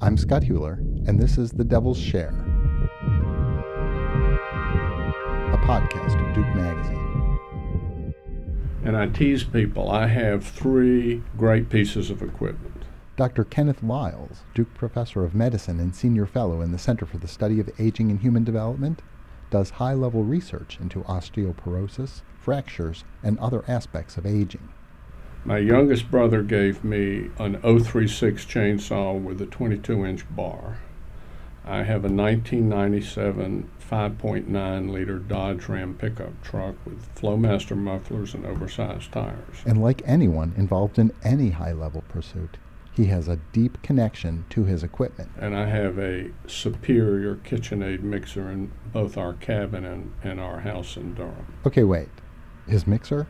I'm 0.00 0.16
Scott 0.16 0.42
Huler, 0.42 0.78
and 1.08 1.18
this 1.18 1.38
is 1.38 1.50
The 1.50 1.64
Devil's 1.64 1.98
Share, 1.98 2.28
a 5.52 5.58
podcast 5.66 6.24
of 6.24 6.34
Duke 6.36 6.54
Magazine. 6.54 8.14
And 8.84 8.96
I 8.96 9.08
tease 9.08 9.42
people, 9.42 9.90
I 9.90 10.06
have 10.06 10.44
three 10.46 11.20
great 11.36 11.68
pieces 11.68 12.10
of 12.10 12.22
equipment. 12.22 12.84
Dr. 13.16 13.42
Kenneth 13.42 13.82
Lyles, 13.82 14.44
Duke 14.54 14.72
Professor 14.72 15.24
of 15.24 15.34
Medicine 15.34 15.80
and 15.80 15.92
Senior 15.96 16.26
Fellow 16.26 16.60
in 16.60 16.70
the 16.70 16.78
Center 16.78 17.04
for 17.04 17.18
the 17.18 17.26
Study 17.26 17.58
of 17.58 17.68
Aging 17.80 18.12
and 18.12 18.20
Human 18.20 18.44
Development, 18.44 19.02
does 19.50 19.70
high 19.70 19.94
level 19.94 20.22
research 20.22 20.78
into 20.80 21.00
osteoporosis, 21.00 22.22
fractures, 22.38 23.04
and 23.24 23.36
other 23.40 23.64
aspects 23.66 24.16
of 24.16 24.26
aging. 24.26 24.68
My 25.44 25.58
youngest 25.58 26.10
brother 26.10 26.42
gave 26.42 26.84
me 26.84 27.30
an 27.38 27.60
036 27.60 28.44
chainsaw 28.44 29.20
with 29.20 29.40
a 29.40 29.46
22 29.46 30.04
inch 30.04 30.24
bar. 30.34 30.78
I 31.64 31.82
have 31.82 32.04
a 32.04 32.08
1997 32.08 33.70
5.9 33.90 34.90
liter 34.90 35.18
Dodge 35.18 35.68
Ram 35.68 35.94
pickup 35.94 36.42
truck 36.42 36.74
with 36.84 37.14
Flowmaster 37.14 37.76
mufflers 37.76 38.34
and 38.34 38.44
oversized 38.44 39.12
tires. 39.12 39.62
And 39.64 39.82
like 39.82 40.02
anyone 40.04 40.54
involved 40.56 40.98
in 40.98 41.12
any 41.22 41.50
high 41.50 41.72
level 41.72 42.04
pursuit, 42.08 42.58
he 42.92 43.06
has 43.06 43.28
a 43.28 43.36
deep 43.52 43.80
connection 43.82 44.44
to 44.50 44.64
his 44.64 44.82
equipment. 44.82 45.30
And 45.38 45.54
I 45.54 45.66
have 45.66 45.98
a 45.98 46.30
superior 46.46 47.36
KitchenAid 47.36 48.00
mixer 48.00 48.50
in 48.50 48.72
both 48.92 49.16
our 49.16 49.34
cabin 49.34 49.84
and, 49.84 50.12
and 50.22 50.40
our 50.40 50.60
house 50.60 50.96
in 50.96 51.14
Durham. 51.14 51.54
Okay, 51.66 51.84
wait. 51.84 52.08
His 52.66 52.86
mixer? 52.86 53.26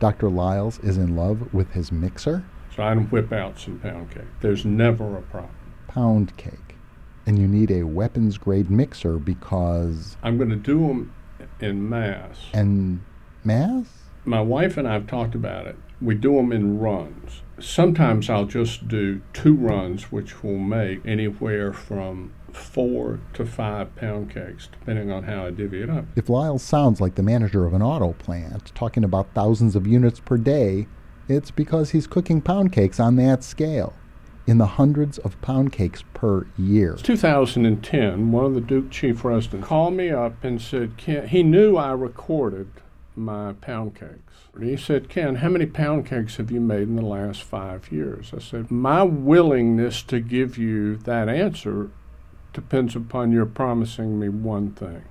Dr. 0.00 0.30
Lyles 0.30 0.78
is 0.78 0.96
in 0.96 1.14
love 1.14 1.52
with 1.52 1.72
his 1.72 1.92
mixer? 1.92 2.42
So 2.74 2.82
I 2.82 2.94
whip 2.94 3.32
out 3.32 3.58
some 3.58 3.78
pound 3.78 4.10
cake. 4.10 4.24
There's 4.40 4.64
never 4.64 5.18
a 5.18 5.22
problem. 5.22 5.54
Pound 5.88 6.36
cake. 6.38 6.76
And 7.26 7.38
you 7.38 7.46
need 7.46 7.70
a 7.70 7.82
weapons 7.82 8.38
grade 8.38 8.70
mixer 8.70 9.18
because. 9.18 10.16
I'm 10.22 10.38
going 10.38 10.48
to 10.48 10.56
do 10.56 10.88
them 10.88 11.14
in 11.60 11.86
mass. 11.86 12.46
And 12.54 13.02
mass? 13.44 13.86
My 14.24 14.40
wife 14.40 14.78
and 14.78 14.88
I 14.88 14.94
have 14.94 15.06
talked 15.06 15.34
about 15.34 15.66
it. 15.66 15.76
We 16.00 16.14
do 16.14 16.36
them 16.36 16.50
in 16.50 16.78
runs. 16.78 17.42
Sometimes 17.58 18.30
I'll 18.30 18.46
just 18.46 18.88
do 18.88 19.20
two 19.34 19.54
runs, 19.54 20.10
which 20.10 20.42
will 20.42 20.58
make 20.58 21.04
anywhere 21.04 21.74
from 21.74 22.32
four 22.56 23.20
to 23.34 23.44
five 23.44 23.94
pound 23.96 24.30
cakes, 24.30 24.68
depending 24.70 25.10
on 25.10 25.24
how 25.24 25.46
I 25.46 25.50
divvy 25.50 25.82
it 25.82 25.90
up. 25.90 26.04
If 26.16 26.28
Lyle 26.28 26.58
sounds 26.58 27.00
like 27.00 27.14
the 27.14 27.22
manager 27.22 27.66
of 27.66 27.72
an 27.72 27.82
auto 27.82 28.12
plant, 28.14 28.74
talking 28.74 29.04
about 29.04 29.32
thousands 29.34 29.76
of 29.76 29.86
units 29.86 30.20
per 30.20 30.36
day, 30.36 30.86
it's 31.28 31.50
because 31.50 31.90
he's 31.90 32.06
cooking 32.06 32.40
pound 32.40 32.72
cakes 32.72 32.98
on 32.98 33.16
that 33.16 33.44
scale, 33.44 33.94
in 34.46 34.58
the 34.58 34.66
hundreds 34.66 35.18
of 35.18 35.40
pound 35.42 35.72
cakes 35.72 36.02
per 36.12 36.46
year. 36.58 36.94
It's 36.94 37.02
2010. 37.02 38.32
One 38.32 38.44
of 38.44 38.54
the 38.54 38.60
Duke 38.60 38.90
chief 38.90 39.24
residents 39.24 39.68
called 39.68 39.94
me 39.94 40.10
up 40.10 40.42
and 40.42 40.60
said, 40.60 40.96
Ken, 40.96 41.28
he 41.28 41.42
knew 41.42 41.76
I 41.76 41.92
recorded 41.92 42.68
my 43.14 43.52
pound 43.60 43.94
cakes. 43.94 44.48
And 44.54 44.64
He 44.64 44.76
said, 44.76 45.08
Ken, 45.08 45.36
how 45.36 45.48
many 45.48 45.66
pound 45.66 46.06
cakes 46.06 46.36
have 46.36 46.50
you 46.50 46.60
made 46.60 46.88
in 46.88 46.96
the 46.96 47.02
last 47.02 47.42
five 47.42 47.92
years? 47.92 48.32
I 48.34 48.40
said, 48.40 48.70
My 48.70 49.02
willingness 49.02 50.02
to 50.04 50.20
give 50.20 50.58
you 50.58 50.96
that 50.96 51.28
answer 51.28 51.90
depends 52.52 52.96
upon 52.96 53.32
your 53.32 53.46
promising 53.46 54.18
me 54.18 54.28
one 54.28 54.72
thing. 54.72 55.04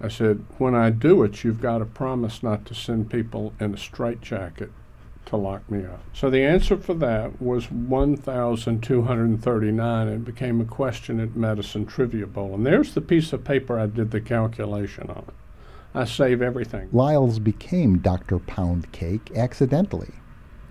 I 0.00 0.08
said, 0.08 0.44
when 0.58 0.74
I 0.74 0.90
do 0.90 1.22
it, 1.22 1.44
you've 1.44 1.60
got 1.60 1.78
to 1.78 1.84
promise 1.84 2.42
not 2.42 2.66
to 2.66 2.74
send 2.74 3.10
people 3.10 3.52
in 3.60 3.74
a 3.74 3.78
straitjacket 3.78 4.72
to 5.26 5.36
lock 5.36 5.70
me 5.70 5.84
up. 5.84 6.02
So 6.12 6.28
the 6.30 6.42
answer 6.42 6.76
for 6.76 6.94
that 6.94 7.40
was 7.40 7.70
1,239 7.70 10.08
It 10.08 10.24
became 10.24 10.60
a 10.60 10.64
question 10.64 11.20
at 11.20 11.36
Medicine 11.36 11.86
Trivia 11.86 12.26
Bowl. 12.26 12.52
And 12.54 12.66
there's 12.66 12.94
the 12.94 13.00
piece 13.00 13.32
of 13.32 13.44
paper 13.44 13.78
I 13.78 13.86
did 13.86 14.10
the 14.10 14.20
calculation 14.20 15.08
on. 15.10 15.26
I 15.94 16.04
save 16.04 16.42
everything. 16.42 16.88
Lyles 16.92 17.38
became 17.38 17.98
Dr. 17.98 18.40
Pound 18.40 18.90
Cake 18.92 19.30
accidentally. 19.36 20.10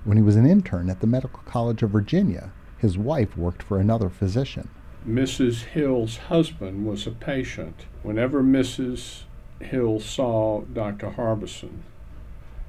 When 0.04 0.18
he 0.18 0.24
was 0.24 0.36
an 0.36 0.46
intern 0.46 0.90
at 0.90 1.00
the 1.00 1.08
Medical 1.08 1.40
College 1.46 1.82
of 1.82 1.92
Virginia, 1.92 2.52
his 2.78 2.98
wife 2.98 3.38
worked 3.38 3.64
for 3.64 3.80
another 3.80 4.10
physician. 4.10 4.68
Mrs. 5.08 5.64
Hill's 5.64 6.18
husband 6.18 6.86
was 6.86 7.06
a 7.06 7.12
patient. 7.12 7.86
Whenever 8.04 8.42
Mrs. 8.42 9.24
Hill 9.60 10.00
saw 10.00 10.62
Dr. 10.62 11.12
Harbison, 11.12 11.84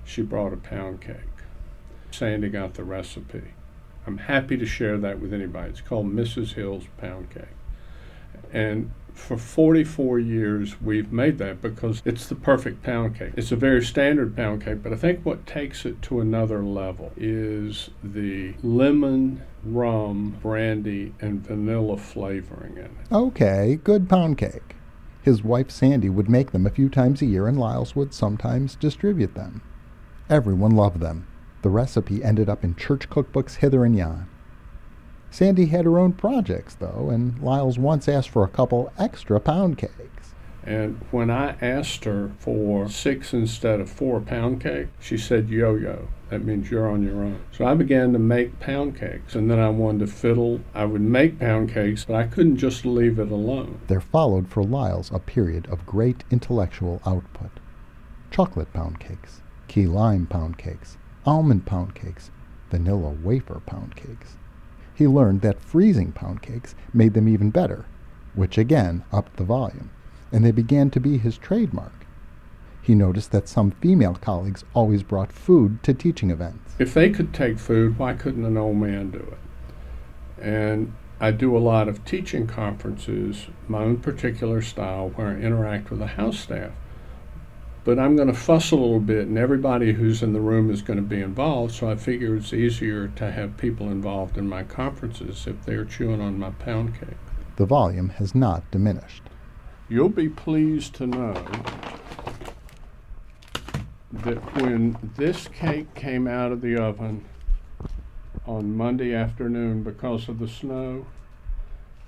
she 0.05 0.22
brought 0.22 0.53
a 0.53 0.56
pound 0.56 1.00
cake. 1.00 1.17
Sandy 2.11 2.49
got 2.49 2.75
the 2.75 2.84
recipe. 2.84 3.55
I'm 4.06 4.19
happy 4.19 4.56
to 4.56 4.67
share 4.67 4.99
that 4.99 5.21
with 5.21 5.33
anybody. 5.33 5.71
It's 5.71 5.81
called 5.81 6.06
Mrs. 6.06 6.53
Hill's 6.55 6.84
Pound 6.99 7.31
Cake. 7.31 7.44
And 8.53 8.91
for 9.14 9.38
44 9.38 10.19
years, 10.19 10.80
we've 10.80 11.12
made 11.12 11.38
that 11.38 11.62
because 11.62 12.02
it's 12.04 12.26
the 12.26 12.34
perfect 12.34 12.82
pound 12.82 13.16
cake. 13.16 13.32
It's 13.36 13.52
a 13.52 13.56
very 13.56 13.82
standard 13.82 14.36
pound 14.36 14.64
cake, 14.64 14.82
but 14.82 14.92
I 14.92 14.97
think 14.97 15.25
what 15.25 15.47
takes 15.47 15.86
it 15.86 16.02
to 16.02 16.20
another 16.20 16.62
level 16.62 17.12
is 17.16 17.91
the 18.02 18.54
lemon, 18.62 19.42
rum, 19.64 20.36
brandy, 20.42 21.14
and 21.20 21.47
vanilla 21.47 21.97
flavoring 21.97 22.76
in 22.76 22.84
it. 22.84 23.12
Okay, 23.12 23.78
good 23.82 24.08
pound 24.08 24.36
cake. 24.36 24.75
His 25.22 25.42
wife 25.42 25.70
Sandy 25.70 26.10
would 26.10 26.28
make 26.28 26.50
them 26.50 26.66
a 26.66 26.70
few 26.70 26.91
times 26.91 27.22
a 27.22 27.26
year, 27.26 27.46
and 27.46 27.58
Lyles 27.58 27.96
would 27.96 28.12
sometimes 28.12 28.75
distribute 28.75 29.34
them. 29.34 29.62
Everyone 30.28 30.72
loved 30.72 31.00
them. 31.00 31.26
The 31.62 31.70
recipe 31.70 32.22
ended 32.22 32.50
up 32.50 32.62
in 32.62 32.75
church 32.75 33.08
cookbooks 33.08 33.56
hither 33.56 33.86
and 33.86 33.96
yon. 33.96 34.28
Sandy 35.34 35.67
had 35.67 35.84
her 35.84 35.99
own 35.99 36.12
projects, 36.12 36.77
though, 36.77 37.11
and 37.11 37.37
Lyles 37.43 37.77
once 37.77 38.09
asked 38.09 38.31
for 38.31 38.45
a 38.45 38.49
couple 38.49 38.93
extra 38.97 39.41
pound 39.41 39.77
cakes. 39.77 40.33
And 40.62 41.05
when 41.11 41.28
I 41.28 41.56
asked 41.61 42.05
her 42.05 42.31
for 42.39 42.89
six 42.89 43.34
instead 43.34 43.81
of 43.81 43.91
four 43.91 44.21
pound 44.21 44.61
cake, 44.61 44.91
she 45.00 45.19
said, 45.19 45.49
yo 45.49 45.75
yo. 45.75 46.06
That 46.31 46.44
means 46.44 46.71
you're 46.71 46.89
on 46.89 47.03
your 47.03 47.17
own. 47.17 47.41
So 47.50 47.67
I 47.67 47.75
began 47.75 48.12
to 48.12 48.19
make 48.21 48.61
pound 48.61 48.97
cakes, 48.97 49.34
and 49.34 49.50
then 49.50 49.59
I 49.59 49.71
wanted 49.71 50.06
to 50.06 50.12
fiddle. 50.12 50.61
I 50.73 50.84
would 50.84 51.00
make 51.00 51.41
pound 51.41 51.69
cakes, 51.69 52.05
but 52.05 52.15
I 52.15 52.28
couldn't 52.28 52.59
just 52.59 52.87
leave 52.87 53.19
it 53.19 53.33
alone. 53.33 53.81
There 53.89 54.00
followed 54.00 54.47
for 54.47 54.62
Lyles 54.62 55.11
a 55.12 55.19
period 55.19 55.67
of 55.67 55.84
great 55.84 56.23
intellectual 56.31 57.03
output 57.05 57.50
chocolate 58.31 58.73
pound 58.73 59.00
cakes, 59.00 59.41
key 59.67 59.89
lime 59.89 60.28
pound 60.28 60.59
cakes, 60.59 60.97
almond 61.27 61.67
pound 61.67 61.97
cakes, 61.97 62.31
vanilla 62.71 63.17
wafer 63.21 63.61
pound 63.67 63.97
cakes 63.97 64.37
he 64.94 65.06
learned 65.06 65.41
that 65.41 65.60
freezing 65.60 66.12
pound 66.12 66.43
cakes 66.43 66.75
made 66.93 67.15
them 67.15 67.28
even 67.28 67.50
better, 67.50 67.84
which 68.34 68.56
again 68.59 69.05
upped 69.12 69.37
the 69.37 69.44
volume, 69.44 69.91
and 70.32 70.44
they 70.44 70.53
began 70.53 70.91
to 70.91 71.00
be 71.00 71.19
his 71.19 71.37
trademark. 71.37 72.06
He 72.81 72.94
noticed 72.94 73.32
that 73.32 73.49
some 73.49 73.71
female 73.71 74.15
colleagues 74.15 74.65
always 74.75 75.03
brought 75.03 75.32
food 75.32 75.82
to 75.82 75.94
teaching 75.94 76.31
events. 76.31 76.75
If 76.78 76.93
they 76.94 77.10
could 77.10 77.32
take 77.32 77.59
food, 77.59 77.99
why 77.99 78.15
couldn't 78.15 78.44
an 78.44 78.56
old 78.56 78.77
man 78.77 79.10
do 79.10 79.19
it? 79.19 80.43
And 80.43 80.93
I 81.19 81.31
do 81.31 81.56
a 81.56 81.59
lot 81.59 81.88
of 81.88 82.05
teaching 82.05 82.47
conferences, 82.47 83.47
my 83.69 83.78
own 83.78 83.99
particular 83.99 84.61
style, 84.61 85.09
where 85.11 85.28
I 85.28 85.37
interact 85.37 85.91
with 85.91 86.00
the 86.00 86.09
house 86.09 86.38
staff 86.38 86.72
but 87.84 87.99
I'm 87.99 88.17
going 88.17 88.28
to 88.28 88.34
fuss 88.34 88.71
a 88.71 88.77
little 88.77 88.99
bit, 88.99 89.28
and 89.28 89.37
everybody 89.37 89.93
who's 89.93 90.22
in 90.22 90.33
the 90.33 90.41
room 90.41 90.71
is 90.71 90.81
going 90.81 90.97
to 90.97 91.03
be 91.03 91.21
involved. 91.21 91.75
So 91.75 91.91
I 91.91 91.97
figure 91.97 92.34
it's 92.34 92.55
easier 92.55 93.09
to 93.09 93.31
have 93.31 93.59
people 93.59 93.91
involved 93.91 94.39
in 94.39 94.49
my 94.49 94.62
conferences 94.62 95.47
if 95.47 95.65
they're 95.65 95.84
chewing 95.84 96.21
on 96.21 96.39
my 96.39 96.50
pound 96.50 96.99
cake. 96.99 97.19
The 97.56 97.67
volume 97.67 98.09
has 98.09 98.34
not 98.34 98.69
diminished. 98.71 99.23
You'll 99.89 100.09
be 100.09 100.31
pleased 100.31 100.94
to 100.94 101.06
know 101.06 101.34
that 104.12 104.39
when 104.61 104.97
this 105.17 105.49
cake 105.49 105.93
came 105.94 106.27
out 106.27 106.53
of 106.53 106.62
the 106.62 106.77
oven 106.77 107.25
on 108.47 108.77
Monday 108.77 109.14
afternoon 109.14 109.82
because 109.82 110.29
of 110.29 110.38
the 110.38 110.49
snow, 110.49 111.06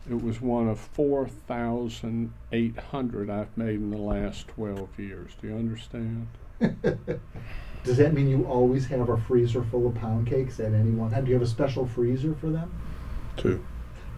it 0.09 0.23
was 0.23 0.41
one 0.41 0.69
of 0.69 0.79
4,800 0.79 3.31
I've 3.31 3.57
made 3.57 3.77
in 3.77 3.91
the 3.91 3.99
last 3.99 4.47
12 4.49 4.99
years. 4.99 5.33
Do 5.41 5.49
you 5.49 5.55
understand? 5.55 6.29
Does 7.85 7.99
that 7.99 8.15
mean 8.15 8.29
you 8.29 8.45
always 8.45 8.87
have 8.87 9.09
a 9.09 9.17
freezer 9.17 9.63
full 9.65 9.87
of 9.87 9.95
pound 9.95 10.27
cakes 10.27 10.59
at 10.61 10.73
any 10.73 10.91
one 10.91 11.11
time? 11.11 11.25
Do 11.25 11.31
you 11.31 11.35
have 11.35 11.43
a 11.43 11.47
special 11.47 11.87
freezer 11.87 12.35
for 12.35 12.51
them? 12.51 12.73
Two. 13.37 13.65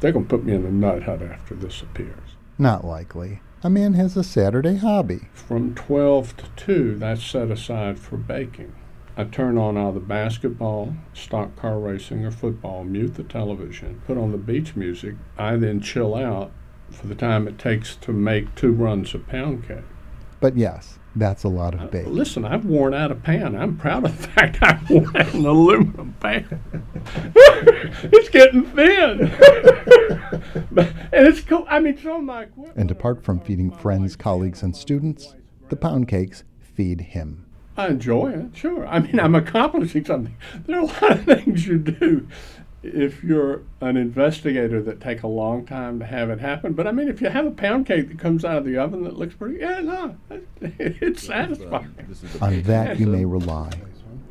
They're 0.01 0.13
going 0.13 0.27
to 0.27 0.31
put 0.31 0.45
me 0.45 0.55
in 0.55 0.65
a 0.65 0.71
nut 0.71 1.03
hut 1.03 1.23
after 1.23 1.55
this 1.55 1.83
appears. 1.83 2.37
Not 2.57 2.85
likely. 2.85 3.41
A 3.63 3.71
man 3.71 3.95
has 3.95 4.17
a 4.17 4.23
Saturday 4.23 4.77
hobby. 4.77 5.23
From 5.35 5.75
12 5.75 6.37
to 6.37 6.45
2, 6.57 6.99
that's 6.99 7.25
set 7.25 7.51
aside 7.51 7.99
for 7.99 8.17
baking. 8.17 8.73
I 9.19 9.25
turn 9.25 9.59
on 9.59 9.77
either 9.77 9.99
basketball, 9.99 10.95
stock 11.13 11.57
car 11.57 11.81
racing, 11.81 12.25
or 12.25 12.31
football, 12.31 12.85
mute 12.85 13.17
the 13.17 13.25
television, 13.25 14.01
put 14.07 14.17
on 14.17 14.31
the 14.31 14.39
beach 14.39 14.77
music. 14.77 15.17
I 15.37 15.57
then 15.57 15.81
chill 15.81 16.15
out 16.15 16.53
for 16.93 17.09
the 17.09 17.17
time 17.17 17.49
it 17.49 17.59
takes 17.59 17.97
to 17.97 18.13
make 18.13 18.55
two 18.55 18.73
runs 18.73 19.15
of 19.15 19.27
pound 19.27 19.67
cake. 19.67 19.83
But 20.41 20.57
yes, 20.57 21.01
that's 21.17 21.43
a 21.43 21.49
lot 21.49 21.75
of 21.75 21.81
Uh, 21.81 21.87
bake. 21.89 22.07
listen, 22.07 22.45
I've 22.45 22.65
worn 22.65 22.95
out 22.95 23.11
a 23.11 23.17
pan. 23.17 23.57
I'm 23.57 23.77
proud 23.77 24.05
of 24.05 24.17
the 24.23 24.29
fact 24.29 24.59
I've 24.63 24.89
worn 24.89 25.17
out 25.17 25.35
an 25.35 25.45
aluminum 25.45 26.15
pan. 26.21 26.63
it's 27.35 28.29
getting 28.29 28.63
thin. 28.67 29.35
but, 30.71 30.87
and 31.13 31.27
it's 31.27 31.41
cool. 31.41 31.67
I 31.69 31.79
Oh, 32.07 32.21
Mike. 32.21 32.51
What, 32.55 32.77
And 32.77 32.89
apart 32.93 33.25
from 33.25 33.41
feeding 33.41 33.73
friends, 33.73 34.15
colleagues, 34.15 34.63
and 34.63 34.77
students, 34.77 35.35
the 35.71 35.77
pound 35.77 36.07
cakes 36.07 36.45
feed 36.61 37.01
him. 37.01 37.47
I 37.79 37.89
enjoy 37.89 38.33
it, 38.33 38.57
sure. 38.57 38.85
I 38.89 38.99
mean, 38.99 39.21
I'm 39.21 39.37
accomplishing 39.37 40.05
something. 40.05 40.37
There 40.67 40.79
are 40.79 40.83
a 40.83 40.87
lot 40.87 41.11
of 41.13 41.25
things 41.25 41.67
you 41.67 41.79
do 41.79 42.27
if 42.83 43.23
you're 43.23 43.63
an 43.81 43.97
investigator 43.97 44.83
that 44.83 45.01
take 45.01 45.23
a 45.23 45.29
long 45.29 45.65
time 45.65 46.01
to 46.01 46.05
have 46.05 46.29
it 46.29 46.41
happen. 46.41 46.73
But 46.73 46.89
I 46.89 46.93
mean, 46.93 47.09
if 47.09 47.21
you 47.21 47.29
have 47.29 47.47
a 47.47 47.53
pound 47.53 47.87
cake 47.87 48.09
that 48.09 48.19
comes 48.19 48.45
out 48.45 48.59
of 48.59 48.65
the 48.65 48.77
oven 48.77 49.05
that 49.05 49.17
looks 49.17 49.37
pretty, 49.37 49.61
yeah, 49.61 49.79
no, 49.81 50.17
it's 50.61 51.23
satisfying. 51.23 51.95
On 52.41 52.63
that 52.63 52.99
you 52.99 53.07
may 53.07 53.25
rely. 53.25 53.71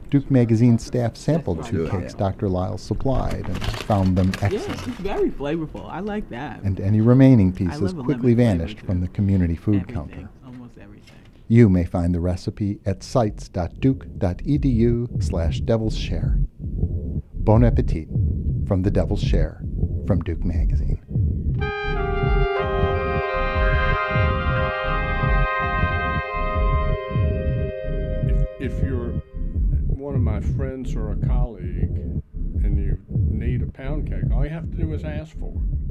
Duke 0.09 0.31
Magazine 0.31 0.79
staff 0.79 1.17
sampled 1.17 1.65
two 1.65 1.87
cakes 1.89 2.13
Dr. 2.13 2.47
Lyle 2.47 2.77
supplied 2.77 3.45
and 3.45 3.57
found 3.81 4.17
them 4.17 4.31
excellent. 4.41 4.67
Yeah, 4.67 4.71
it's 4.71 5.01
very 5.01 5.29
flavorful. 5.29 5.89
I 5.89 5.99
like 5.99 6.29
that. 6.29 6.61
And 6.63 6.79
any 6.79 7.01
remaining 7.01 7.51
pieces 7.51 7.93
quickly 7.93 8.33
vanished 8.33 8.79
from 8.79 9.01
the 9.01 9.09
community 9.09 9.55
food 9.55 9.81
everything, 9.81 9.95
counter. 9.95 10.29
You 11.49 11.69
may 11.69 11.85
find 11.85 12.13
the 12.13 12.19
recipe 12.19 12.81
at 12.85 13.01
sites.duke.edu 13.03 15.23
slash 15.23 15.61
devil's 15.61 15.97
share. 15.97 16.39
Bon 16.59 17.63
appetit 17.63 18.09
from 18.67 18.81
the 18.81 18.91
Devil's 18.91 19.23
Share 19.23 19.63
from 20.05 20.19
Duke 20.23 20.43
Magazine. 20.43 21.01
If, 28.27 28.45
if 28.73 28.83
you're 28.83 29.13
one 29.87 30.15
of 30.15 30.21
my 30.21 30.41
friends 30.41 30.97
or 30.97 31.13
a 31.13 31.17
colleague 31.25 32.21
and 32.61 32.77
you 32.77 32.97
need 33.09 33.61
a 33.61 33.67
pound 33.67 34.09
cake, 34.09 34.29
all 34.33 34.43
you 34.43 34.49
have 34.49 34.69
to 34.69 34.75
do 34.75 34.93
is 34.93 35.05
ask 35.05 35.39
for 35.39 35.53
it. 35.53 35.86